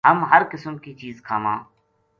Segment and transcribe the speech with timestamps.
[0.07, 1.57] ہم ہر قسم کی چیز کھاواں